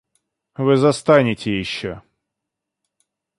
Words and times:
Вы 0.55 0.77
застанете 0.77 1.59
еще. 1.59 2.01